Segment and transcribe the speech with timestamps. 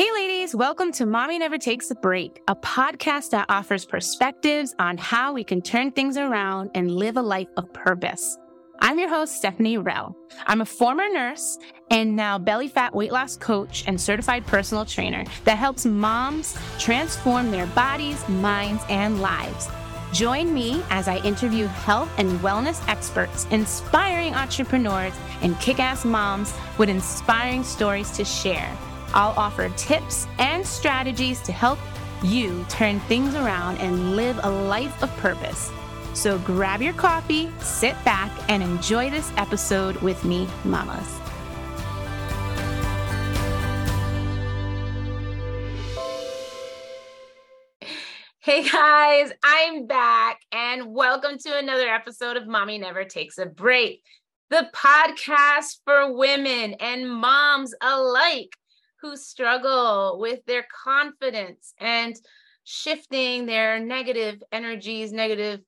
[0.00, 4.96] Hey, ladies, welcome to Mommy Never Takes a Break, a podcast that offers perspectives on
[4.96, 8.38] how we can turn things around and live a life of purpose.
[8.78, 10.16] I'm your host, Stephanie Relle.
[10.46, 11.58] I'm a former nurse
[11.90, 17.50] and now belly fat weight loss coach and certified personal trainer that helps moms transform
[17.50, 19.68] their bodies, minds, and lives.
[20.14, 25.12] Join me as I interview health and wellness experts, inspiring entrepreneurs,
[25.42, 28.78] and kick ass moms with inspiring stories to share.
[29.12, 31.78] I'll offer tips and strategies to help
[32.22, 35.70] you turn things around and live a life of purpose.
[36.14, 41.18] So grab your coffee, sit back, and enjoy this episode with me, mamas.
[48.42, 54.02] Hey guys, I'm back and welcome to another episode of Mommy Never Takes a Break,
[54.48, 58.56] the podcast for women and moms alike
[59.00, 62.14] who struggle with their confidence and
[62.64, 65.60] shifting their negative energies, negative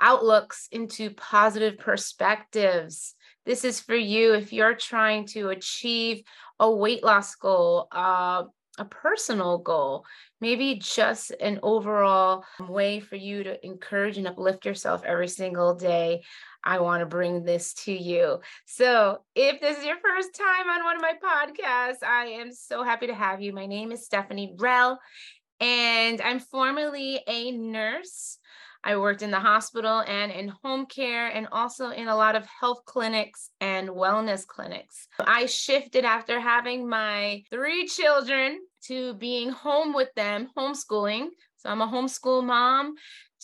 [0.00, 3.14] outlooks into positive perspectives.
[3.44, 6.22] This is for you if you're trying to achieve
[6.58, 8.44] a weight loss goal, uh,
[8.78, 10.04] a personal goal,
[10.40, 16.22] maybe just an overall way for you to encourage and uplift yourself every single day.
[16.62, 18.40] I want to bring this to you.
[18.66, 22.82] So, if this is your first time on one of my podcasts, I am so
[22.82, 23.52] happy to have you.
[23.52, 24.98] My name is Stephanie Relle,
[25.60, 28.38] and I'm formerly a nurse.
[28.86, 32.46] I worked in the hospital and in home care, and also in a lot of
[32.46, 35.08] health clinics and wellness clinics.
[35.18, 41.30] I shifted after having my three children to being home with them, homeschooling.
[41.56, 42.94] So I'm a homeschool mom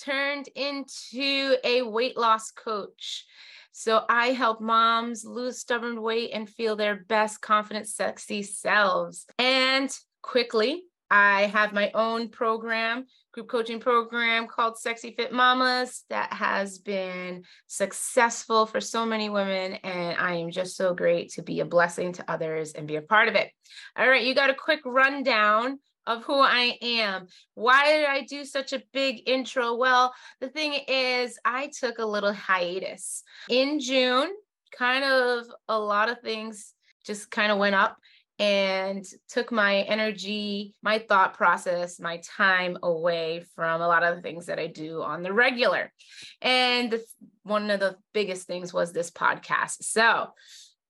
[0.01, 3.27] turned into a weight loss coach.
[3.73, 9.27] So I help moms lose stubborn weight and feel their best, confident, sexy selves.
[9.41, 9.91] And
[10.23, 16.79] quickly, I have my own program, group coaching program called Sexy Fit Mamas that has
[16.79, 19.75] been successful for so many women.
[19.75, 23.03] And I am just so great to be a blessing to others and be a
[23.03, 23.51] part of it.
[23.95, 27.27] All right, you got a quick rundown of who I am.
[27.53, 29.75] Why did I do such a big intro?
[29.75, 34.31] Well, the thing is, I took a little hiatus in June,
[34.75, 36.73] kind of a lot of things
[37.05, 37.97] just kind of went up
[38.43, 44.23] and took my energy, my thought process, my time away from a lot of the
[44.23, 45.93] things that I do on the regular.
[46.41, 47.05] And the,
[47.45, 49.85] one of the biggest things was this podcast.
[49.85, 50.31] So,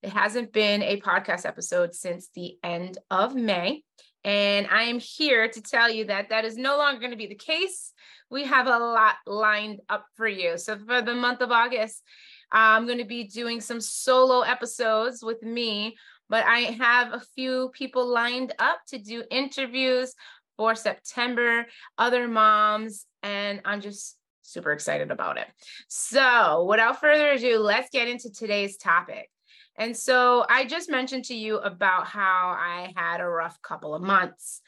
[0.02, 3.84] it hasn't been a podcast episode since the end of May.
[4.24, 7.26] And I am here to tell you that that is no longer going to be
[7.26, 7.92] the case.
[8.30, 10.56] We have a lot lined up for you.
[10.56, 12.02] So, for the month of August,
[12.50, 15.96] I'm going to be doing some solo episodes with me,
[16.32, 20.14] but I have a few people lined up to do interviews
[20.56, 21.66] for September,
[21.98, 25.46] other moms, and I'm just super excited about it.
[25.88, 29.28] So, without further ado, let's get into today's topic.
[29.76, 34.00] And so I just mentioned to you about how I had a rough couple of
[34.00, 34.62] months.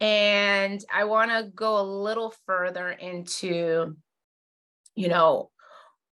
[0.00, 3.94] And I want to go a little further into,
[4.94, 5.50] you know,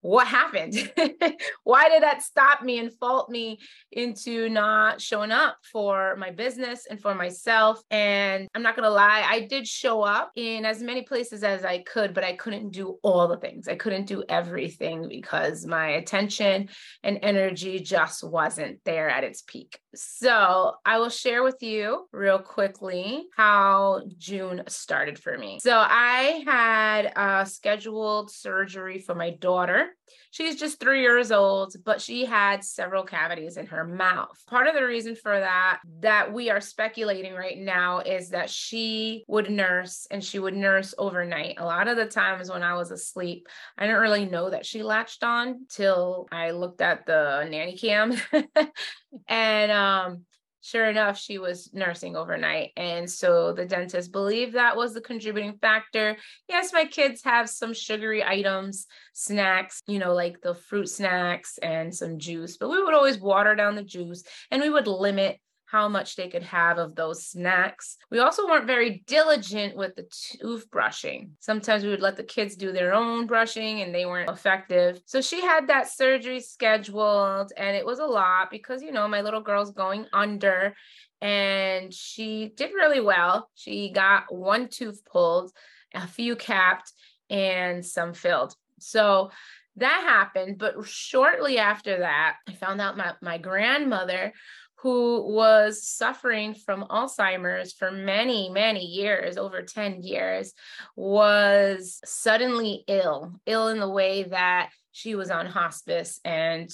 [0.03, 0.75] what happened?
[1.65, 3.61] Why did that stop me and fault me
[3.93, 7.81] into not showing up for my business and for myself?
[7.91, 11.65] And I'm not going to lie, I did show up in as many places as
[11.65, 13.69] I could, but I couldn't do all the things.
[13.69, 16.69] I couldn't do everything because my attention
[17.03, 19.79] and energy just wasn't there at its peak.
[19.95, 25.59] So I will share with you real quickly how June started for me.
[25.61, 29.92] So I had a scheduled surgery for my daughter.
[30.31, 34.37] She's just three years old, but she had several cavities in her mouth.
[34.47, 39.25] Part of the reason for that, that we are speculating right now, is that she
[39.29, 41.57] would nurse and she would nurse overnight.
[41.59, 44.83] A lot of the times when I was asleep, I didn't really know that she
[44.83, 48.15] latched on till I looked at the nanny cam.
[49.29, 50.25] and um,
[50.63, 52.71] sure enough, she was nursing overnight.
[52.77, 56.17] And so the dentist believed that was the contributing factor.
[56.49, 61.95] Yes, my kids have some sugary items, snacks, you know, like the fruit snacks and
[61.95, 65.41] some juice, but we would always water down the juice and we would limit
[65.73, 67.97] how much they could have of those snacks.
[68.11, 71.31] We also weren't very diligent with the toothbrushing.
[71.41, 75.01] Sometimes we would let the kids do their own brushing and they weren't effective.
[75.07, 79.23] So she had that surgery scheduled and it was a lot because, you know, my
[79.23, 80.75] little girl's going under
[81.23, 83.49] and she did really well.
[83.55, 85.53] She got one tooth pulled,
[85.95, 86.93] a few capped,
[87.31, 88.55] and some filled.
[88.79, 89.31] So
[89.77, 90.59] that happened.
[90.59, 94.35] But shortly after that, I found out my, my grandmother
[94.83, 100.53] who was suffering from Alzheimer's for many, many years, over 10 years,
[100.97, 106.69] was suddenly ill, ill in the way that she was on hospice and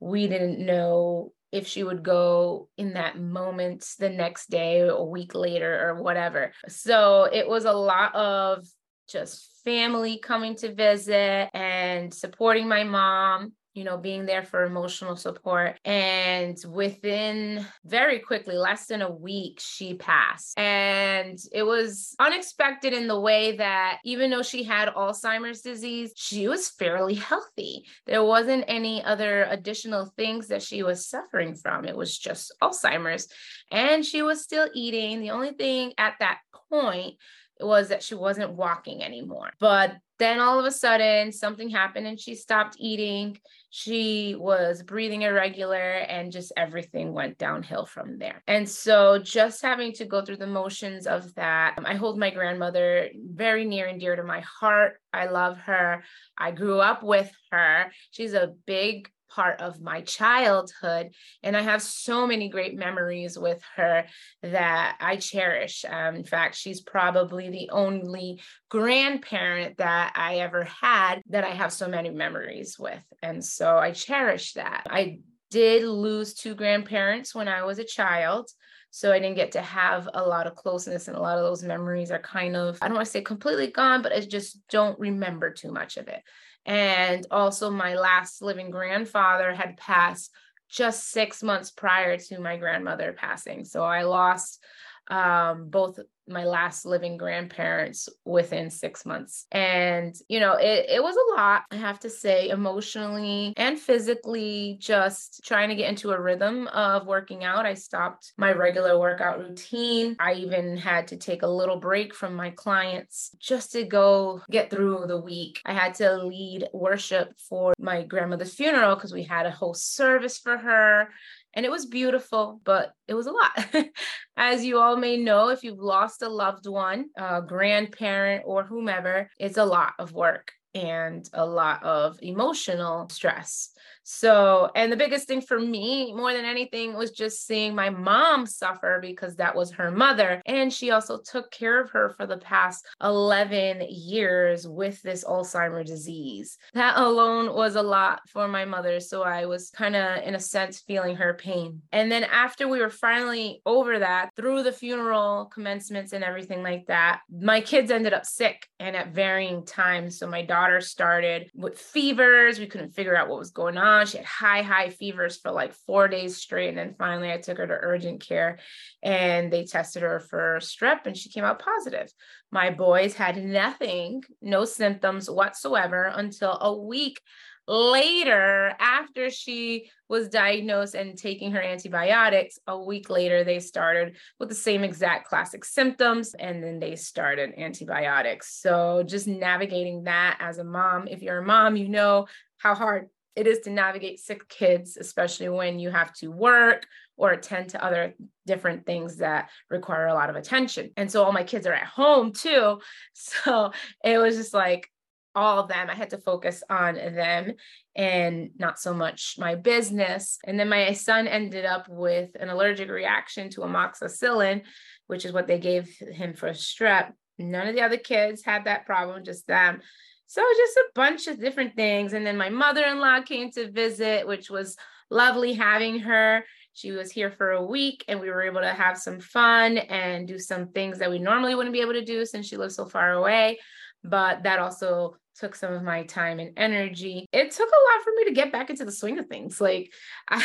[0.00, 5.04] we didn't know if she would go in that moment the next day or a
[5.04, 6.52] week later or whatever.
[6.68, 8.66] So it was a lot of
[9.10, 15.16] just family coming to visit and supporting my mom you know, being there for emotional
[15.16, 15.78] support.
[15.84, 20.58] And within very quickly, less than a week, she passed.
[20.58, 26.48] And it was unexpected in the way that even though she had Alzheimer's disease, she
[26.48, 27.86] was fairly healthy.
[28.06, 31.84] There wasn't any other additional things that she was suffering from.
[31.84, 33.28] It was just Alzheimer's.
[33.70, 35.20] And she was still eating.
[35.20, 36.38] The only thing at that
[36.70, 37.16] point
[37.64, 39.50] was that she wasn't walking anymore.
[39.58, 43.38] But then all of a sudden, something happened and she stopped eating.
[43.70, 48.42] She was breathing irregular and just everything went downhill from there.
[48.46, 52.30] And so, just having to go through the motions of that, um, I hold my
[52.30, 55.00] grandmother very near and dear to my heart.
[55.12, 56.04] I love her.
[56.36, 57.90] I grew up with her.
[58.10, 61.14] She's a big part of my childhood.
[61.42, 64.06] And I have so many great memories with her
[64.42, 65.84] that I cherish.
[65.88, 71.72] Um, in fact, she's probably the only grandparent that I ever had that I have
[71.72, 73.02] so many memories with.
[73.22, 74.86] And so I cherish that.
[74.90, 78.50] I did lose two grandparents when I was a child.
[78.92, 81.62] So I didn't get to have a lot of closeness, and a lot of those
[81.62, 84.98] memories are kind of, I don't want to say completely gone, but I just don't
[84.98, 86.20] remember too much of it.
[86.66, 90.30] And also, my last living grandfather had passed
[90.68, 93.64] just six months prior to my grandmother passing.
[93.64, 94.62] So I lost
[95.08, 95.98] um, both
[96.30, 99.46] my last living grandparents within six months.
[99.52, 104.78] And, you know, it, it was a lot, I have to say, emotionally and physically,
[104.80, 107.66] just trying to get into a rhythm of working out.
[107.66, 110.16] I stopped my regular workout routine.
[110.18, 114.70] I even had to take a little break from my clients just to go get
[114.70, 115.60] through the week.
[115.64, 120.38] I had to lead worship for my grandmother's funeral because we had a whole service
[120.38, 121.08] for her
[121.54, 123.86] and it was beautiful, but it was a lot.
[124.36, 129.28] As you all may know, if you've lost a loved one, a grandparent, or whomever,
[129.38, 133.70] it's a lot of work and a lot of emotional stress.
[134.02, 138.46] So, and the biggest thing for me, more than anything, was just seeing my mom
[138.46, 140.42] suffer because that was her mother.
[140.46, 145.84] And she also took care of her for the past 11 years with this Alzheimer
[145.84, 146.58] disease.
[146.74, 149.00] That alone was a lot for my mother.
[149.00, 151.82] So I was kind of, in a sense, feeling her pain.
[151.92, 156.86] And then after we were finally over that, through the funeral commencements and everything like
[156.86, 160.18] that, my kids ended up sick and at varying times.
[160.18, 162.58] So my daughter started with fevers.
[162.58, 164.06] We couldn't figure out what was going on on.
[164.06, 166.68] She had high, high fevers for like four days straight.
[166.68, 168.58] And then finally, I took her to urgent care
[169.02, 172.12] and they tested her for strep and she came out positive.
[172.50, 177.20] My boys had nothing, no symptoms whatsoever until a week
[177.70, 184.48] later after she was diagnosed and taking her antibiotics a week later they started with
[184.48, 190.58] the same exact classic symptoms and then they started antibiotics so just navigating that as
[190.58, 192.26] a mom if you're a mom you know
[192.58, 196.84] how hard it is to navigate sick kids, especially when you have to work
[197.16, 198.14] or attend to other
[198.46, 200.90] different things that require a lot of attention.
[200.96, 202.80] And so all my kids are at home too.
[203.14, 203.72] So
[204.04, 204.90] it was just like
[205.34, 205.88] all of them.
[205.88, 207.52] I had to focus on them
[207.94, 210.38] and not so much my business.
[210.44, 214.62] And then my son ended up with an allergic reaction to amoxicillin,
[215.06, 217.12] which is what they gave him for strep.
[217.38, 219.80] None of the other kids had that problem, just them.
[220.26, 222.12] So just a bunch of different things.
[222.12, 224.76] And then my mother-in-law came to visit, which was
[225.10, 226.44] lovely having her.
[226.72, 230.28] She was here for a week and we were able to have some fun and
[230.28, 232.86] do some things that we normally wouldn't be able to do since she lives so
[232.86, 233.58] far away.
[234.04, 237.26] But that also took some of my time and energy.
[237.32, 239.60] It took a lot for me to get back into the swing of things.
[239.60, 239.92] Like
[240.28, 240.44] I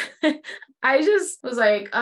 [0.84, 1.94] I just was like,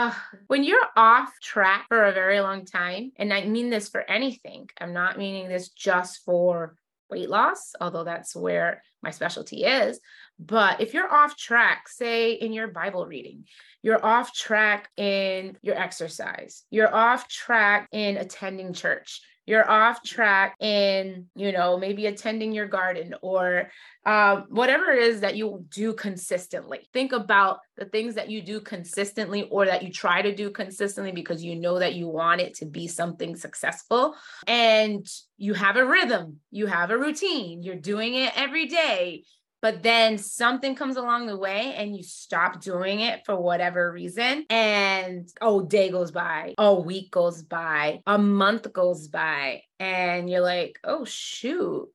[0.47, 4.69] when you're off track for a very long time, and I mean this for anything,
[4.79, 6.75] I'm not meaning this just for
[7.09, 9.99] weight loss, although that's where my specialty is.
[10.39, 13.45] But if you're off track, say in your Bible reading,
[13.81, 20.55] you're off track in your exercise, you're off track in attending church, you're off track
[20.59, 23.69] in you know maybe attending your garden or
[24.05, 26.87] um, whatever it is that you do consistently.
[26.93, 31.11] Think about the things that you do consistently or that you try to do consistently
[31.11, 34.15] because you know that you want it to be something successful
[34.47, 35.07] and
[35.37, 39.23] you have a rhythm you have a routine you're doing it every day
[39.63, 44.45] but then something comes along the way and you stop doing it for whatever reason.
[44.49, 50.41] And oh, day goes by, a week goes by, a month goes by, and you're
[50.41, 51.87] like, oh, shoot,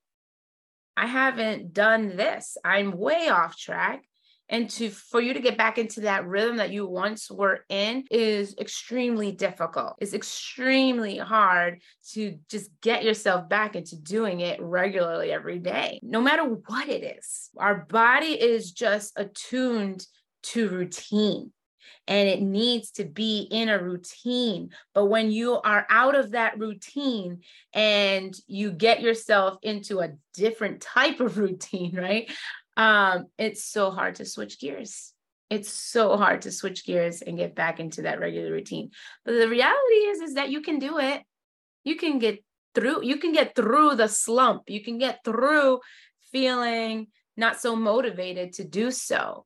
[0.97, 2.57] I haven't done this.
[2.65, 4.03] I'm way off track
[4.49, 8.05] and to for you to get back into that rhythm that you once were in
[8.11, 11.81] is extremely difficult it's extremely hard
[12.13, 17.17] to just get yourself back into doing it regularly every day no matter what it
[17.19, 20.07] is our body is just attuned
[20.43, 21.53] to routine
[22.09, 24.71] and it needs to be in a routine.
[24.95, 27.43] But when you are out of that routine
[27.75, 32.31] and you get yourself into a different type of routine, right?
[32.79, 35.13] Um, it's so hard to switch gears.
[35.51, 38.91] It's so hard to switch gears and get back into that regular routine.
[39.25, 41.23] But the reality is, is that you can do it.
[41.85, 42.45] You can get
[42.75, 44.63] through, you can get through the slump.
[44.69, 45.81] You can get through
[46.31, 49.45] feeling not so motivated to do so.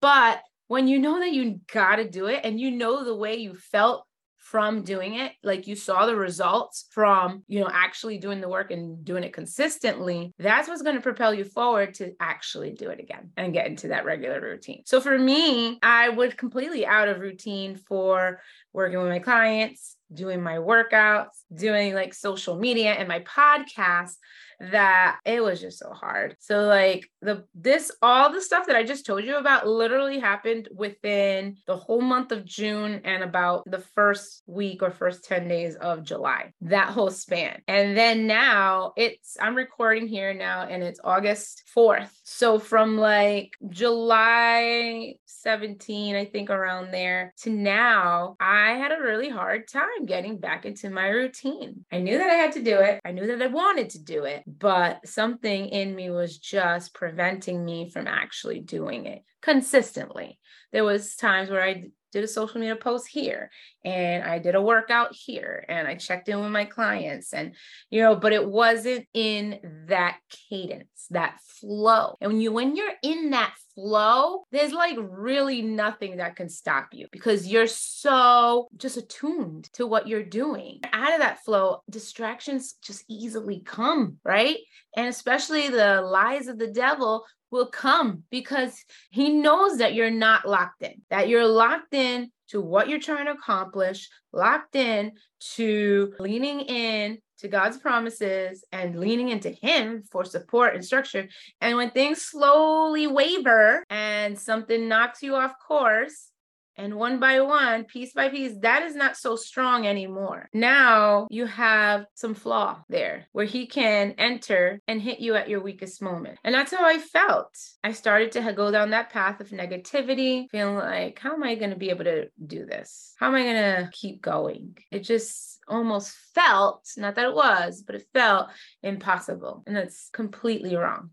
[0.00, 3.36] But when you know that you got to do it and you know the way
[3.36, 4.04] you felt
[4.44, 5.32] from doing it.
[5.42, 9.32] Like you saw the results from you know actually doing the work and doing it
[9.32, 10.32] consistently.
[10.38, 13.88] That's what's going to propel you forward to actually do it again and get into
[13.88, 14.82] that regular routine.
[14.84, 18.40] So for me i was completely out of routine for
[18.72, 24.14] working with my clients doing my workouts doing like social media and my podcast
[24.60, 26.36] that it was just so hard.
[26.40, 30.68] So like the this all the stuff that I just told you about literally happened
[30.74, 35.76] within the whole month of June and about the first week or first 10 days
[35.76, 36.52] of July.
[36.62, 37.62] That whole span.
[37.68, 42.10] And then now it's I'm recording here now and it's August 4th.
[42.26, 49.28] So from like July 17, I think around there to now, I had a really
[49.28, 51.84] hard time getting back into my routine.
[51.92, 53.00] I knew that I had to do it.
[53.04, 57.62] I knew that I wanted to do it, but something in me was just preventing
[57.62, 60.38] me from actually doing it consistently.
[60.72, 63.50] There was times where I did a social media post here
[63.84, 67.54] and I did a workout here and I checked in with my clients and
[67.90, 70.18] you know but it wasn't in that
[70.50, 72.16] cadence that flow.
[72.20, 76.88] And when you when you're in that flow there's like really nothing that can stop
[76.92, 80.80] you because you're so just attuned to what you're doing.
[80.92, 84.58] Out of that flow distractions just easily come right?
[84.96, 88.76] And especially the lies of the devil will come because
[89.10, 93.26] he knows that you're not locked in, that you're locked in to what you're trying
[93.26, 95.12] to accomplish, locked in
[95.54, 101.28] to leaning in to God's promises and leaning into Him for support and structure.
[101.60, 106.30] And when things slowly waver and something knocks you off course,
[106.76, 110.48] and one by one, piece by piece, that is not so strong anymore.
[110.52, 115.62] Now you have some flaw there where he can enter and hit you at your
[115.62, 116.38] weakest moment.
[116.44, 117.56] And that's how I felt.
[117.82, 121.70] I started to go down that path of negativity, feeling like, how am I going
[121.70, 123.14] to be able to do this?
[123.18, 123.54] How am I going
[123.84, 124.76] to keep going?
[124.90, 128.50] It just almost felt, not that it was, but it felt
[128.82, 129.62] impossible.
[129.66, 131.10] And that's completely wrong.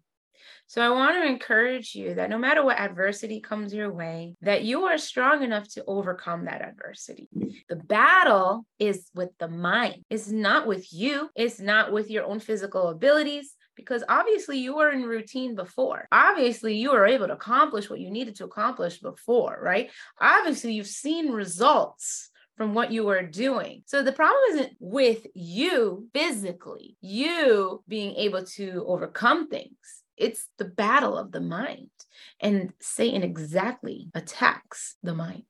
[0.72, 4.63] So I want to encourage you that no matter what adversity comes your way, that
[4.63, 7.28] you are strong enough to overcome that adversity.
[7.68, 10.06] The battle is with the mind.
[10.10, 11.30] It's not with you.
[11.36, 16.08] It's not with your own physical abilities because obviously you were in routine before.
[16.10, 19.90] Obviously, you were able to accomplish what you needed to accomplish before, right?
[20.22, 23.84] Obviously, you've seen results from what you were doing.
[23.88, 30.65] So the problem isn't with you physically, you being able to overcome things it's the
[30.65, 31.89] battle of the mind.
[32.39, 35.44] And Satan exactly attacks the mind.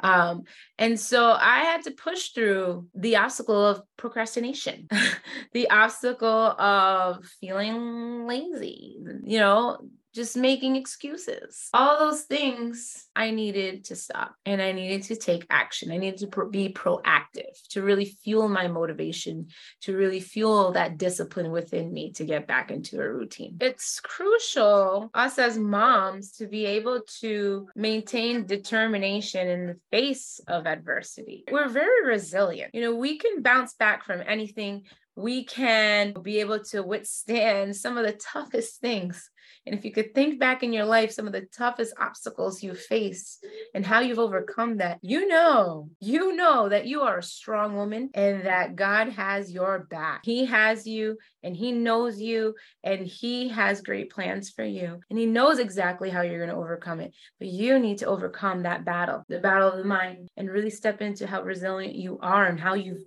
[0.00, 0.44] Um,
[0.78, 4.88] and so I had to push through the obstacle of procrastination,
[5.52, 9.78] the obstacle of feeling lazy, you know,
[10.14, 11.68] just making excuses.
[11.74, 15.90] All those things I needed to stop and I needed to take action.
[15.90, 19.48] I needed to pro- be proactive to really fuel my motivation,
[19.82, 23.56] to really fuel that discipline within me to get back into a routine.
[23.60, 30.66] It's crucial, us as moms, to be able to maintain determination in the face of
[30.66, 31.44] adversity.
[31.50, 32.74] We're very resilient.
[32.74, 34.84] You know, we can bounce back from anything
[35.16, 39.30] we can be able to withstand some of the toughest things
[39.66, 42.74] and if you could think back in your life, some of the toughest obstacles you
[42.74, 43.44] faced
[43.74, 48.10] and how you've overcome that, you know, you know that you are a strong woman
[48.14, 50.20] and that God has your back.
[50.24, 55.00] He has you and He knows you and He has great plans for you.
[55.08, 57.14] And He knows exactly how you're going to overcome it.
[57.38, 61.00] But you need to overcome that battle, the battle of the mind, and really step
[61.00, 63.02] into how resilient you are and how you've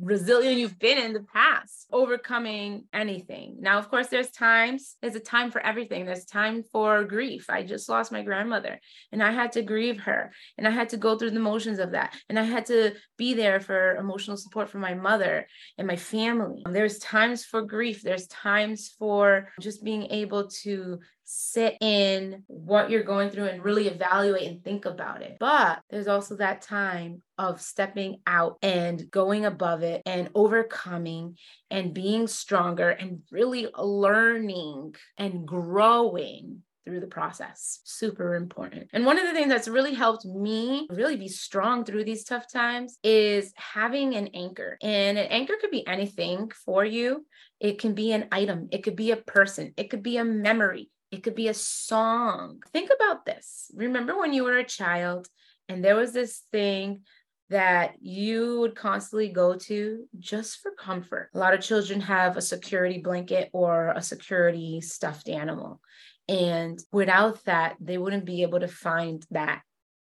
[0.00, 3.56] resilient you've been in the past, overcoming anything.
[3.60, 6.04] Now, of course, there's times, there's a time for everything.
[6.04, 7.46] There's time for grief.
[7.48, 8.80] I just lost my grandmother
[9.12, 11.92] and I had to grieve her and I had to go through the motions of
[11.92, 12.14] that.
[12.28, 15.46] And I had to be there for emotional support for my mother
[15.78, 16.62] and my family.
[16.70, 18.02] There's times for grief.
[18.02, 23.88] There's times for just being able to sit in what you're going through and really
[23.88, 25.36] evaluate and think about it.
[25.40, 31.36] But there's also that time of stepping out and going above it and overcoming
[31.70, 37.80] and being stronger and really learning and growing through the process.
[37.84, 38.88] Super important.
[38.92, 42.50] And one of the things that's really helped me really be strong through these tough
[42.52, 44.76] times is having an anchor.
[44.82, 47.26] And an anchor could be anything for you.
[47.58, 50.90] It can be an item, it could be a person, it could be a memory,
[51.14, 52.60] it could be a song.
[52.72, 53.70] Think about this.
[53.74, 55.28] Remember when you were a child
[55.68, 57.02] and there was this thing
[57.50, 61.30] that you would constantly go to just for comfort.
[61.34, 65.80] A lot of children have a security blanket or a security stuffed animal.
[66.26, 69.62] And without that, they wouldn't be able to find that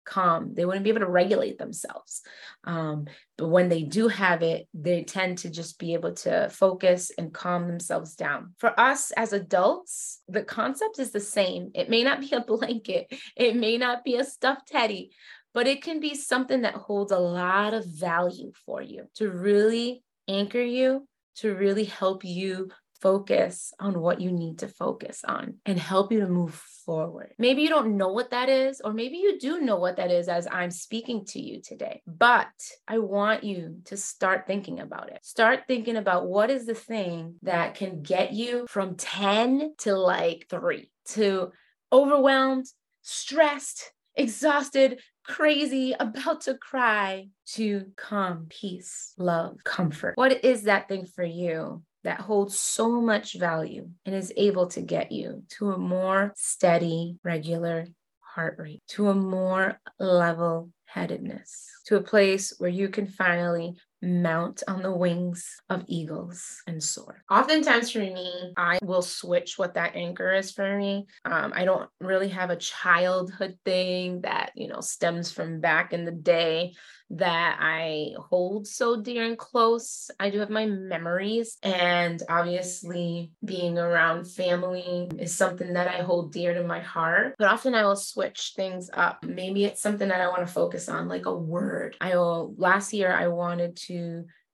[0.08, 0.54] calm.
[0.56, 2.24] They wouldn't be able to regulate themselves.
[2.64, 3.06] Um,
[3.38, 7.34] but when they do have it, they tend to just be able to focus and
[7.34, 8.56] calm themselves down.
[8.58, 11.72] For us as adults, the concept is the same.
[11.76, 15.12] It may not be a blanket, it may not be a stuffed teddy,
[15.54, 20.04] but it can be something that holds a lot of value for you to really
[20.28, 22.70] anchor you, to really help you
[23.02, 26.54] focus on what you need to focus on and help you to move
[26.86, 27.34] forward.
[27.38, 30.28] Maybe you don't know what that is, or maybe you do know what that is
[30.28, 32.48] as I'm speaking to you today, but
[32.88, 35.24] I want you to start thinking about it.
[35.24, 40.48] Start thinking about what is the thing that can get you from 10 to like
[40.50, 41.52] three to
[41.92, 42.66] overwhelmed,
[43.02, 50.18] stressed, exhausted, crazy, about to cry, to calm, peace, love, comfort.
[50.18, 54.82] What is that thing for you that holds so much value and is able to
[54.82, 57.86] get you to a more steady, regular
[58.22, 63.76] heart rate, to a more level headedness, to a place where you can finally
[64.08, 67.24] mount on the wings of eagles and soar.
[67.30, 71.08] Oftentimes for me, I will switch what that anchor is for me.
[71.26, 76.06] Um, I don't really have a childhood thing that, you know, stems from back in
[76.06, 76.74] the day
[77.10, 80.12] that I hold so dear and close.
[80.20, 86.34] I do have my memories, and obviously, being around family is something that I hold
[86.34, 87.36] dear to my heart.
[87.40, 89.24] But often I will switch things up.
[89.24, 91.96] Maybe it's something that I want to focus on, like a word.
[92.02, 93.97] I will, last year, I wanted to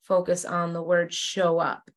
[0.02, 1.90] focus on the word show up.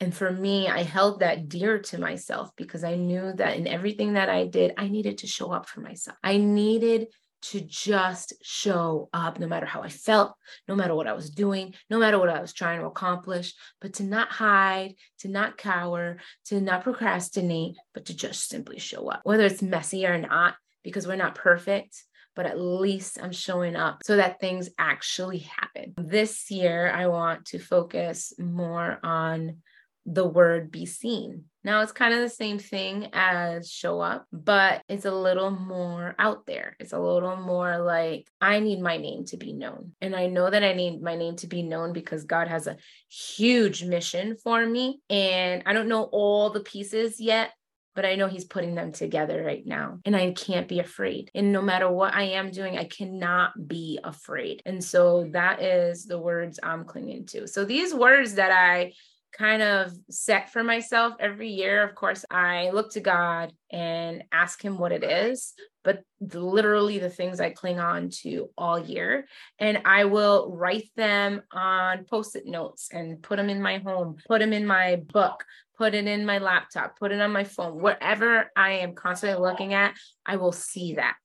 [0.00, 4.14] And for me, I held that dear to myself because I knew that in everything
[4.14, 6.16] that I did, I needed to show up for myself.
[6.22, 7.06] I needed
[7.42, 10.34] to just show up no matter how I felt,
[10.66, 13.92] no matter what I was doing, no matter what I was trying to accomplish, but
[13.94, 16.16] to not hide, to not cower,
[16.46, 21.06] to not procrastinate, but to just simply show up, whether it's messy or not, because
[21.06, 22.02] we're not perfect.
[22.34, 25.94] But at least I'm showing up so that things actually happen.
[25.96, 29.58] This year, I want to focus more on
[30.06, 31.44] the word be seen.
[31.62, 36.14] Now it's kind of the same thing as show up, but it's a little more
[36.18, 36.76] out there.
[36.78, 39.92] It's a little more like I need my name to be known.
[40.02, 42.76] And I know that I need my name to be known because God has a
[43.08, 45.00] huge mission for me.
[45.08, 47.52] And I don't know all the pieces yet,
[47.94, 49.98] but I know he's putting them together right now.
[50.04, 51.30] And I can't be afraid.
[51.34, 54.62] And no matter what I am doing, I cannot be afraid.
[54.66, 57.46] And so that is the words I'm clinging to.
[57.46, 58.92] So these words that I
[59.36, 61.82] kind of set for myself every year.
[61.82, 67.10] Of course, I look to God and ask Him what it is, but literally the
[67.10, 69.26] things I cling on to all year.
[69.58, 74.16] And I will write them on post it notes and put them in my home,
[74.26, 75.44] put them in my book,
[75.76, 79.74] put it in my laptop, put it on my phone, wherever I am constantly looking
[79.74, 81.16] at, I will see that.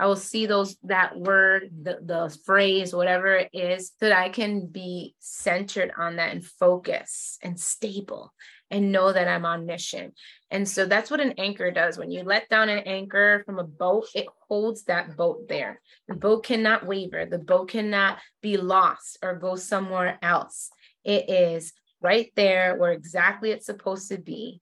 [0.00, 4.30] I will see those that word, the, the phrase, whatever it is, so that I
[4.30, 8.32] can be centered on that and focus and stable
[8.70, 10.12] and know that I'm on mission.
[10.50, 11.98] And so that's what an anchor does.
[11.98, 15.82] When you let down an anchor from a boat, it holds that boat there.
[16.08, 20.70] The boat cannot waver, the boat cannot be lost or go somewhere else.
[21.04, 24.60] It is right there where exactly it's supposed to be,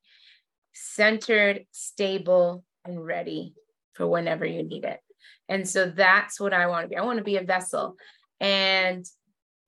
[0.72, 3.54] centered, stable, and ready
[3.94, 5.00] for whenever you need it.
[5.48, 6.96] And so that's what I want to be.
[6.96, 7.96] I want to be a vessel.
[8.40, 9.04] And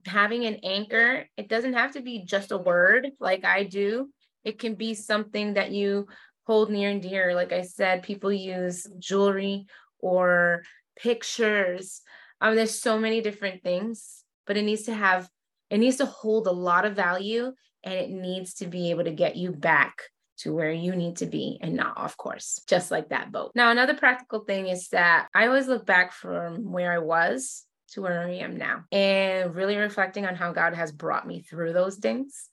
[0.06, 4.11] having an anchor, it doesn't have to be just a word like I do.
[4.44, 6.06] It can be something that you
[6.46, 7.35] hold near and dear.
[7.35, 9.66] Like I said, people use jewelry
[9.98, 10.62] or
[10.96, 12.02] pictures.
[12.40, 15.28] Um, there's so many different things, but it needs to have
[15.70, 17.52] It needs to hold a lot of value
[17.85, 20.02] and it needs to be able to get you back
[20.38, 23.52] to where you need to be and not off course, just like that boat.
[23.54, 28.02] Now, another practical thing is that I always look back from where I was to
[28.02, 31.96] where I am now and really reflecting on how God has brought me through those
[31.96, 32.48] things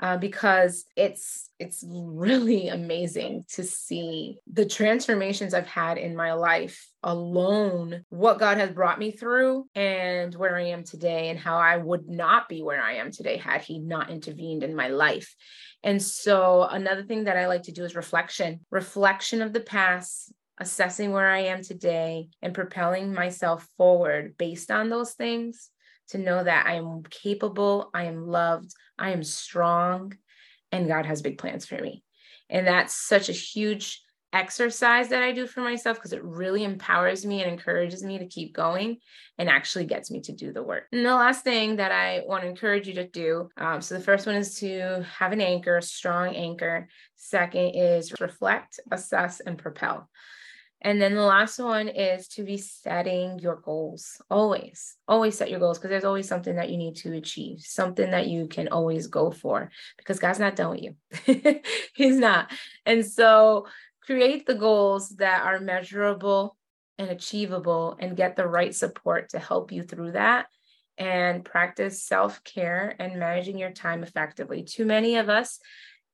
[0.00, 6.86] uh, because it's it's really amazing to see the transformations I've had in my life
[7.06, 11.76] alone, what God has brought me through, and where I am today, and how I
[11.76, 15.34] would not be where I am today had He not intervened in my life.
[15.84, 20.32] And so, another thing that I like to do is reflection reflection of the past,
[20.58, 25.70] assessing where I am today, and propelling myself forward based on those things
[26.08, 30.14] to know that I am capable, I am loved, I am strong,
[30.72, 32.02] and God has big plans for me.
[32.50, 34.02] And that's such a huge
[34.36, 38.26] exercise that I do for myself because it really empowers me and encourages me to
[38.26, 38.98] keep going
[39.38, 40.84] and actually gets me to do the work.
[40.92, 44.04] And the last thing that I want to encourage you to do um, so the
[44.04, 46.88] first one is to have an anchor, a strong anchor.
[47.16, 50.08] Second is reflect, assess, and propel.
[50.82, 54.20] And then the last one is to be setting your goals.
[54.30, 58.10] Always, always set your goals because there's always something that you need to achieve, something
[58.10, 61.60] that you can always go for because God's not done with you.
[61.94, 62.52] He's not.
[62.84, 63.66] And so
[64.06, 66.56] create the goals that are measurable
[66.98, 70.46] and achievable and get the right support to help you through that
[70.96, 74.62] and practice self care and managing your time effectively.
[74.62, 75.58] Too many of us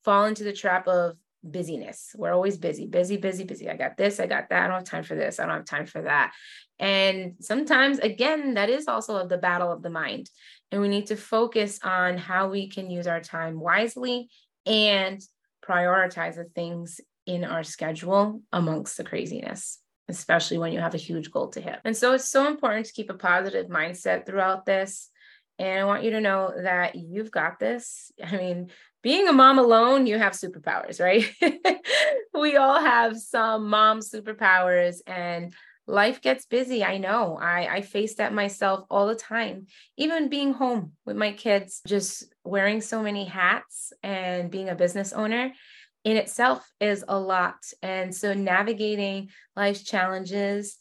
[0.05, 2.15] fall into the trap of busyness.
[2.17, 3.69] We're always busy, busy, busy, busy.
[3.69, 4.65] I got this, I got that.
[4.65, 5.39] I don't have time for this.
[5.39, 6.33] I don't have time for that.
[6.79, 10.31] And sometimes, again, that is also of the battle of the mind.
[10.71, 14.31] And we need to focus on how we can use our time wisely
[14.67, 15.21] and
[15.69, 21.31] prioritize the things in our schedule amongst the craziness especially when you have a huge
[21.31, 21.79] goal to hit.
[21.85, 25.11] And so it's so important to keep a positive mindset throughout this.
[25.59, 28.11] And I want you to know that you've got this.
[28.25, 28.71] I mean,
[29.03, 31.29] being a mom alone, you have superpowers, right?
[32.35, 35.53] we all have some mom superpowers and
[35.89, 36.85] life gets busy.
[36.85, 37.37] I know.
[37.41, 39.67] I, I face that myself all the time.
[39.97, 45.13] Even being home with my kids, just wearing so many hats and being a business
[45.13, 45.53] owner
[46.05, 47.57] in itself is a lot.
[47.83, 50.77] And so navigating life's challenges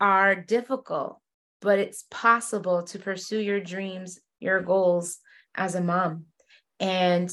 [0.00, 1.20] are difficult,
[1.60, 5.18] but it's possible to pursue your dreams, your goals
[5.54, 6.26] as a mom.
[6.80, 7.30] And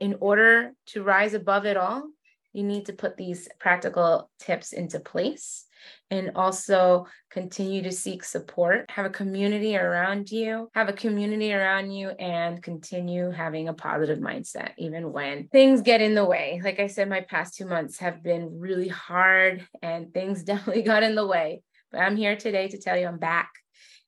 [0.00, 2.08] in order to rise above it all,
[2.56, 5.66] you need to put these practical tips into place
[6.10, 8.90] and also continue to seek support.
[8.90, 14.18] Have a community around you, have a community around you, and continue having a positive
[14.18, 16.60] mindset, even when things get in the way.
[16.64, 21.02] Like I said, my past two months have been really hard and things definitely got
[21.02, 21.62] in the way.
[21.92, 23.50] But I'm here today to tell you I'm back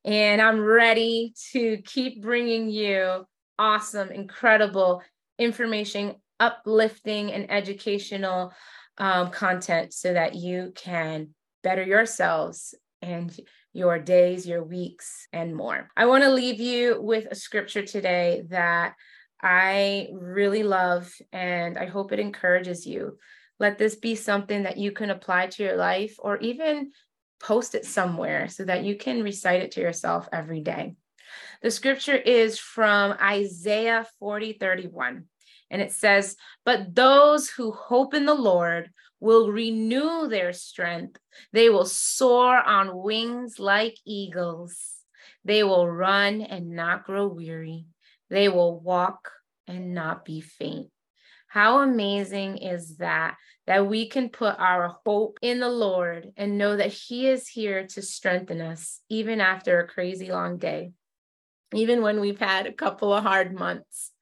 [0.04, 3.26] and I'm ready to keep bringing you
[3.58, 5.02] awesome, incredible
[5.38, 8.52] information, uplifting, and educational
[8.98, 11.28] um, content so that you can
[11.62, 13.38] better yourselves and
[13.72, 15.88] your days, your weeks, and more.
[15.96, 18.94] I want to leave you with a scripture today that
[19.40, 23.18] I really love, and I hope it encourages you.
[23.60, 26.90] Let this be something that you can apply to your life or even
[27.40, 30.96] post it somewhere so that you can recite it to yourself every day.
[31.62, 35.24] The scripture is from Isaiah 40 31.
[35.70, 41.18] And it says, But those who hope in the Lord will renew their strength.
[41.52, 44.78] They will soar on wings like eagles.
[45.44, 47.86] They will run and not grow weary.
[48.30, 49.30] They will walk
[49.66, 50.88] and not be faint.
[51.48, 53.36] How amazing is that?
[53.66, 57.86] That we can put our hope in the Lord and know that He is here
[57.88, 60.92] to strengthen us, even after a crazy long day,
[61.74, 64.12] even when we've had a couple of hard months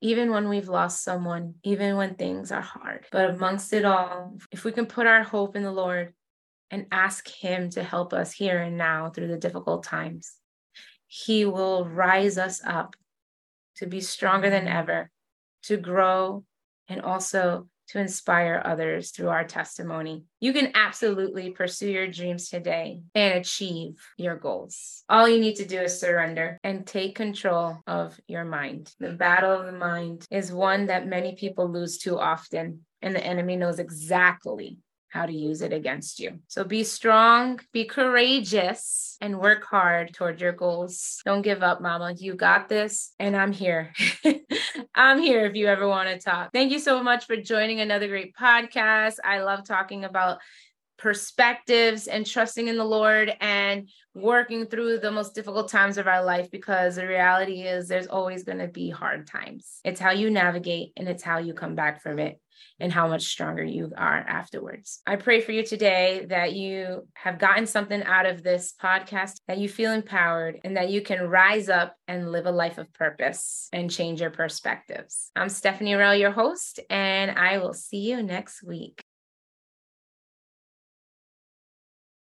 [0.00, 3.06] even when we've lost someone, even when things are hard.
[3.10, 6.12] But amongst it all, if we can put our hope in the Lord
[6.70, 10.34] and ask Him to help us here and now through the difficult times,
[11.06, 12.96] He will rise us up
[13.76, 15.10] to be stronger than ever,
[15.64, 16.44] to grow,
[16.88, 20.24] and also to inspire others through our testimony.
[20.40, 25.04] You can absolutely pursue your dreams today and achieve your goals.
[25.08, 28.92] All you need to do is surrender and take control of your mind.
[28.98, 33.24] The battle of the mind is one that many people lose too often, and the
[33.24, 36.40] enemy knows exactly how to use it against you.
[36.48, 41.20] So be strong, be courageous, and work hard toward your goals.
[41.24, 42.14] Don't give up, mama.
[42.16, 43.92] You got this, and I'm here.
[44.94, 46.50] I'm here if you ever want to talk.
[46.52, 49.16] Thank you so much for joining another great podcast.
[49.24, 50.38] I love talking about
[50.98, 56.24] perspectives and trusting in the Lord and working through the most difficult times of our
[56.24, 59.80] life because the reality is there's always going to be hard times.
[59.84, 62.40] It's how you navigate and it's how you come back from it
[62.78, 65.00] and how much stronger you are afterwards.
[65.06, 69.58] I pray for you today that you have gotten something out of this podcast, that
[69.58, 73.68] you feel empowered, and that you can rise up and live a life of purpose
[73.72, 75.30] and change your perspectives.
[75.34, 79.05] I'm Stephanie Relle, your host, and I will see you next week.